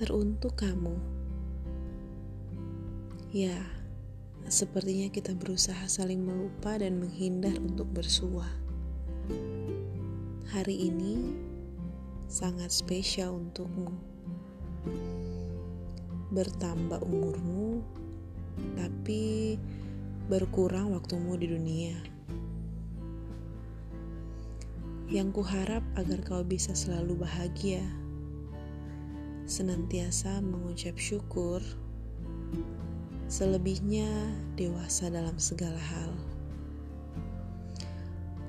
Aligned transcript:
teruntuk 0.00 0.56
kamu. 0.56 0.96
Ya, 3.36 3.60
sepertinya 4.48 5.12
kita 5.12 5.36
berusaha 5.36 5.84
saling 5.92 6.24
melupa 6.24 6.80
dan 6.80 6.96
menghindar 7.04 7.52
untuk 7.60 7.84
bersua. 7.92 8.48
Hari 10.56 10.88
ini 10.88 11.36
sangat 12.32 12.72
spesial 12.72 13.36
untukmu. 13.36 13.92
Bertambah 16.32 17.04
umurmu, 17.04 17.84
tapi 18.80 19.60
berkurang 20.32 20.96
waktumu 20.96 21.36
di 21.36 21.44
dunia. 21.44 22.00
Yang 25.12 25.44
kuharap 25.44 25.84
agar 25.92 26.24
kau 26.24 26.40
bisa 26.40 26.72
selalu 26.72 27.20
bahagia 27.20 27.84
senantiasa 29.50 30.38
mengucap 30.38 30.94
syukur, 30.94 31.58
selebihnya 33.26 34.06
dewasa 34.54 35.10
dalam 35.10 35.34
segala 35.42 35.74
hal. 35.74 36.14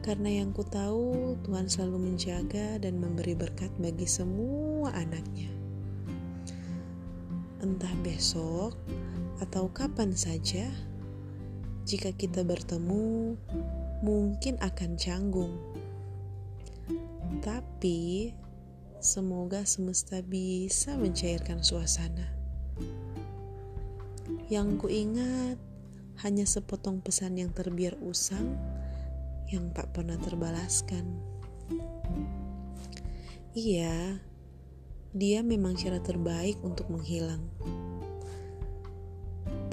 Karena 0.06 0.46
yang 0.46 0.54
ku 0.54 0.62
tahu 0.62 1.34
Tuhan 1.42 1.66
selalu 1.66 2.14
menjaga 2.14 2.78
dan 2.78 3.02
memberi 3.02 3.34
berkat 3.34 3.74
bagi 3.82 4.06
semua 4.06 4.94
anaknya. 4.94 5.50
Entah 7.66 7.94
besok 8.06 8.78
atau 9.42 9.74
kapan 9.74 10.14
saja, 10.14 10.70
jika 11.90 12.14
kita 12.14 12.46
bertemu, 12.46 13.34
mungkin 14.06 14.54
akan 14.62 15.02
canggung. 15.02 15.58
Tapi 17.42 18.34
Semoga 19.02 19.66
semesta 19.66 20.22
bisa 20.22 20.94
mencairkan 20.94 21.66
suasana. 21.66 22.30
Yang 24.46 24.68
ku 24.78 24.88
ingat 24.94 25.58
hanya 26.22 26.46
sepotong 26.46 27.02
pesan 27.02 27.34
yang 27.42 27.50
terbiar 27.50 27.98
usang 27.98 28.62
yang 29.50 29.74
tak 29.74 29.90
pernah 29.90 30.22
terbalaskan. 30.22 31.18
Iya, 33.58 34.22
dia 35.18 35.42
memang 35.42 35.74
cara 35.82 35.98
terbaik 35.98 36.62
untuk 36.62 36.94
menghilang. 36.94 37.42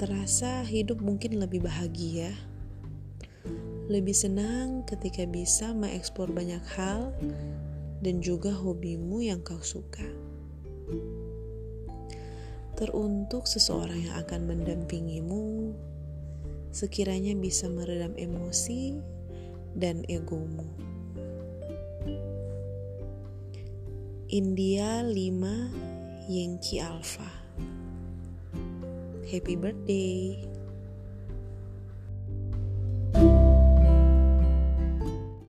Terasa 0.01 0.65
hidup 0.65 1.05
mungkin 1.05 1.37
lebih 1.37 1.69
bahagia, 1.69 2.33
lebih 3.93 4.17
senang 4.17 4.89
ketika 4.89 5.29
bisa 5.29 5.69
mengeksplor 5.77 6.33
banyak 6.33 6.65
hal 6.73 7.13
dan 7.99 8.23
juga 8.23 8.55
hobimu 8.55 9.23
yang 9.23 9.43
kau 9.43 9.59
suka. 9.59 10.05
Teruntuk 12.79 13.43
seseorang 13.43 14.07
yang 14.07 14.15
akan 14.23 14.41
mendampingimu, 14.47 15.75
sekiranya 16.71 17.35
bisa 17.35 17.67
meredam 17.67 18.15
emosi 18.15 18.95
dan 19.75 20.07
egomu. 20.07 20.63
India 24.29 25.01
5 25.01 26.29
Yankee 26.29 26.77
Alpha 26.77 27.25
Happy 29.25 29.57
birthday 29.57 30.37